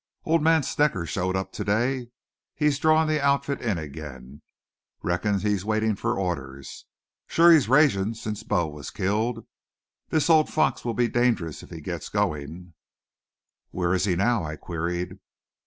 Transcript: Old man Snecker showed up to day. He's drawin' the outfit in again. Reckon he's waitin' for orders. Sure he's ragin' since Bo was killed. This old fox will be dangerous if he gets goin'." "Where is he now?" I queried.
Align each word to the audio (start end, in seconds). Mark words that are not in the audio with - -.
Old 0.25 0.41
man 0.41 0.63
Snecker 0.63 1.05
showed 1.05 1.35
up 1.35 1.51
to 1.53 1.63
day. 1.63 2.09
He's 2.55 2.79
drawin' 2.79 3.07
the 3.07 3.21
outfit 3.21 3.61
in 3.61 3.77
again. 3.77 4.41
Reckon 5.03 5.37
he's 5.37 5.63
waitin' 5.63 5.95
for 5.95 6.17
orders. 6.19 6.85
Sure 7.27 7.51
he's 7.51 7.69
ragin' 7.69 8.15
since 8.15 8.41
Bo 8.41 8.67
was 8.67 8.89
killed. 8.89 9.45
This 10.09 10.27
old 10.27 10.49
fox 10.49 10.83
will 10.83 10.95
be 10.95 11.07
dangerous 11.07 11.61
if 11.61 11.69
he 11.69 11.81
gets 11.81 12.09
goin'." 12.09 12.73
"Where 13.69 13.93
is 13.93 14.05
he 14.05 14.15
now?" 14.15 14.43
I 14.43 14.55
queried. 14.55 15.19